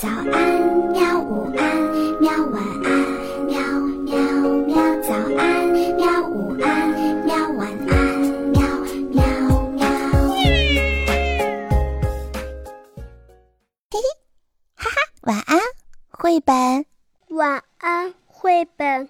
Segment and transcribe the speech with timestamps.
[0.00, 0.24] 早安，
[0.92, 1.20] 喵！
[1.20, 1.76] 午安，
[2.22, 2.32] 喵！
[2.46, 2.90] 晚安，
[3.44, 3.60] 喵
[4.06, 4.16] 喵
[4.64, 4.74] 喵！
[5.02, 6.26] 早安，喵！
[6.26, 6.88] 午安，
[7.26, 7.36] 喵！
[7.50, 8.18] 晚安，
[8.48, 8.62] 喵
[9.10, 9.22] 喵
[9.72, 9.86] 喵！
[13.90, 14.00] 嘿嘿，
[14.74, 15.58] 哈哈，晚安，
[16.08, 16.86] 绘本。
[17.36, 19.06] 晚安，绘本。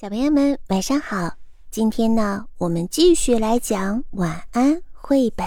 [0.00, 1.34] 小朋友们，晚上好！
[1.70, 5.46] 今天呢，我们继续来讲晚安绘本。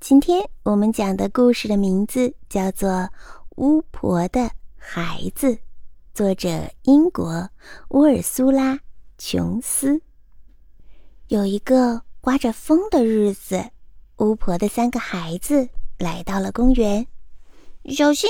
[0.00, 3.10] 今天我们讲的故事的名字叫做。
[3.56, 5.56] 巫婆的孩子，
[6.12, 7.48] 作者英国
[7.90, 8.74] 乌尔苏拉·
[9.16, 10.02] 琼斯。
[11.28, 13.70] 有一个刮着风的日子，
[14.16, 17.06] 巫婆的三个孩子来到了公园。
[17.84, 18.28] 小心，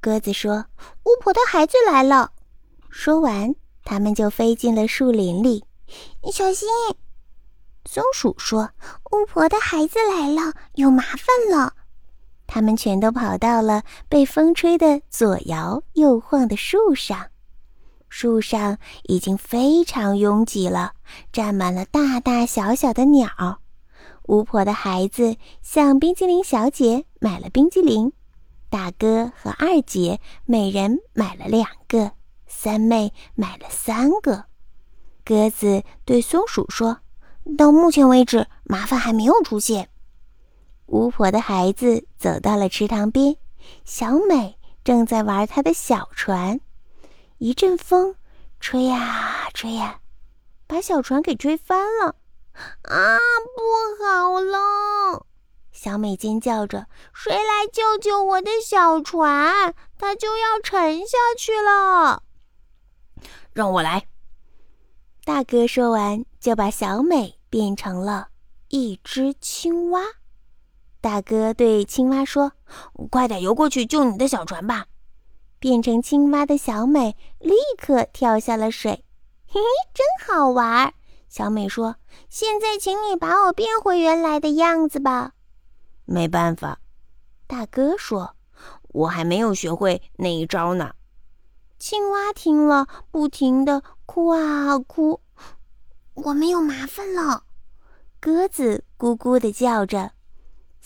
[0.00, 0.64] 鸽子说
[1.04, 2.32] ：“巫婆的孩子来了。”
[2.88, 5.66] 说完，他们就飞进了树林里。
[6.32, 6.66] 小心，
[7.84, 8.70] 松鼠说
[9.12, 11.74] ：“巫婆的孩子来了，有麻烦了。”
[12.52, 17.28] 他们全都跑到了被风吹得左摇右晃的树上，
[18.08, 20.94] 树上已经非常拥挤了，
[21.32, 23.60] 站满了大大小小的鸟。
[24.24, 28.12] 巫婆的孩子向冰激凌小姐买了冰激凌，
[28.68, 32.10] 大哥和二姐每人买了两个，
[32.48, 34.46] 三妹买了三个。
[35.24, 36.98] 鸽子对松鼠说
[37.56, 39.89] ：“到目前为止，麻烦还没有出现。”
[40.90, 43.36] 巫婆的孩子走到了池塘边，
[43.84, 46.60] 小美正在玩她的小船。
[47.38, 48.16] 一阵风，
[48.58, 50.00] 吹呀吹呀，
[50.66, 52.16] 把小船给吹翻了！
[52.82, 53.18] 啊，
[53.56, 55.26] 不好了！
[55.70, 59.72] 小美尖叫着：“谁来救救我的小船？
[59.96, 62.24] 它就要沉下去了！”
[63.54, 64.08] 让我来。
[65.24, 68.30] 大哥说完，就把小美变成了
[68.68, 70.02] 一只青蛙。
[71.00, 72.52] 大哥对青蛙说
[73.10, 74.86] ：“快点游过去救你的小船吧！”
[75.58, 79.04] 变成青蛙的小美立刻跳下了水。
[79.46, 80.92] 嘿嘿，真好玩！
[81.28, 81.96] 小美说
[82.28, 85.32] ：“现在，请你把我变回原来的样子吧。”
[86.04, 86.80] 没办法，
[87.46, 88.36] 大哥说
[88.92, 90.92] ：“我还没有学会那一招呢。”
[91.78, 95.20] 青蛙听了，不停的哭啊哭。
[96.14, 97.44] 我们有麻烦了，
[98.20, 100.12] 鸽子咕咕的叫着。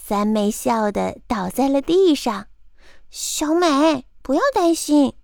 [0.06, 2.48] 三妹笑得倒在了地上。
[3.09, 5.15] 小美，不要担心。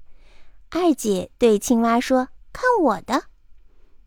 [0.71, 3.25] 二姐对青蛙说：“看我的！”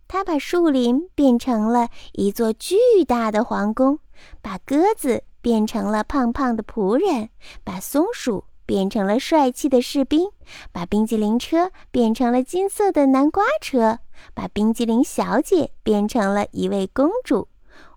[0.09, 2.75] 她把树林变成了一座巨
[3.07, 4.00] 大的皇宫，
[4.41, 7.29] 把鸽子变成了胖胖的仆人，
[7.63, 10.31] 把松鼠变成了帅气的士兵，
[10.72, 14.00] 把冰激凌车变成了金色的南瓜车，
[14.33, 17.47] 把冰激凌小姐变成了一位公主。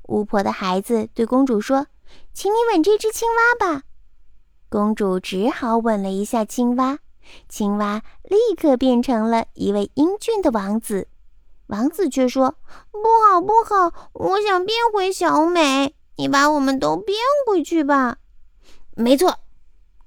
[0.08, 1.86] 巫婆的孩子对公主说。
[2.32, 3.82] 请你吻这只青蛙吧，
[4.68, 6.98] 公主只好吻了一下青蛙，
[7.48, 11.08] 青蛙立刻变成了一位英俊的王子。
[11.68, 12.54] 王子却说
[12.92, 18.18] ：“不好，不好，我想变回小美，你把我们都变回去吧。”
[18.94, 19.40] 没错，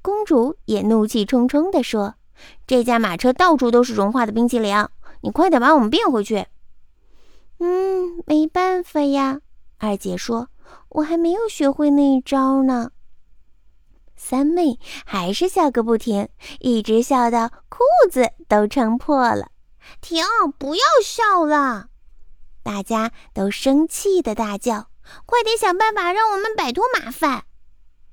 [0.01, 2.15] 公主也怒气冲冲地说
[2.65, 4.87] ：“这架马车到处都是融化的冰淇淋，
[5.21, 6.45] 你快点把我们变回去。”
[7.59, 9.41] 嗯，没办法呀，
[9.79, 10.47] 二姐说。
[10.89, 12.91] 我还没有学会那一招呢。
[14.15, 16.27] 三妹还是笑个不停，
[16.59, 17.79] 一直笑到裤
[18.11, 19.51] 子都撑破了。
[20.01, 20.23] 停，
[20.57, 21.87] 不要笑了！
[22.61, 24.89] 大家都生气的大叫
[25.25, 27.45] ：“快点想办法让我们摆脱麻烦！”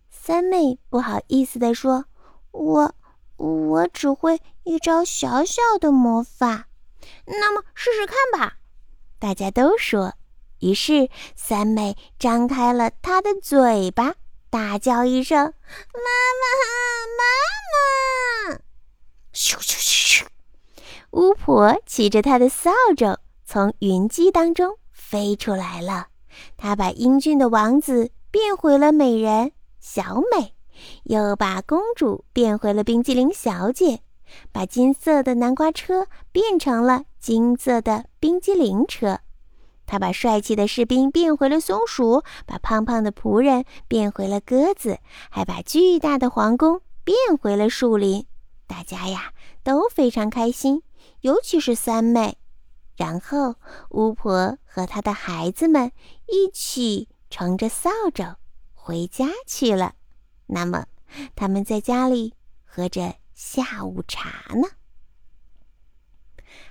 [0.09, 2.07] 三妹不好意思地说
[2.53, 2.95] ：“我，
[3.37, 6.67] 我只会一招小小的魔法。”
[7.27, 8.59] 那么试试看吧！
[9.19, 10.15] 大家都说。
[10.61, 14.15] 于是，三妹张开了她的嘴巴，
[14.49, 15.39] 大叫一声
[15.93, 16.01] ：“妈
[16.41, 16.57] 妈，
[17.19, 18.59] 妈妈！”
[19.35, 20.27] 咻咻咻咻！
[21.11, 26.09] 巫婆骑着她的扫帚从云机当中飞出来了。
[26.57, 30.55] 她把英俊的王子变回了美人小美，
[31.05, 34.01] 又把公主变回了冰激凌小姐，
[34.53, 39.21] 把金色的南瓜车变成了金色的冰激凌车。
[39.87, 44.99] 他把帅气的士兵变回了松鼠，把胖胖的仆人变回了鸽子，
[45.31, 48.27] 还把巨大的皇宫变回了树林。
[48.67, 50.83] 大家呀都非常开心，
[51.21, 52.39] 尤其是三妹。
[52.97, 53.55] 然后
[53.91, 55.93] 巫婆和她的孩子们
[56.27, 58.37] 一起乘着扫帚
[58.73, 59.95] 回家去了。
[60.47, 60.87] 那么
[61.35, 62.35] 他们在家里
[62.65, 64.69] 喝着下午茶呢。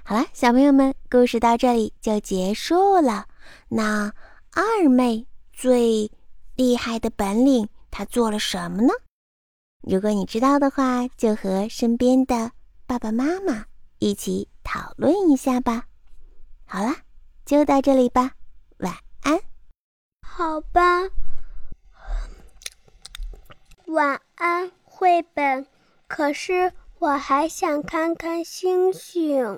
[0.08, 3.26] 好了，小朋友们，故事到这里就结束了。
[3.70, 4.14] 那
[4.52, 6.12] 二妹最
[6.54, 8.94] 厉害的本领，她做了什么呢？
[9.82, 12.52] 如果你知道的话，就和身边的
[12.86, 13.66] 爸爸妈妈
[13.98, 15.86] 一起讨论一下吧。
[16.66, 16.98] 好啦，
[17.44, 18.34] 就到这里吧，
[18.78, 18.94] 晚
[19.24, 19.40] 安。
[20.22, 21.10] 好吧，
[23.88, 25.66] 晚安绘本。
[26.08, 29.58] 可是我还想看看星星。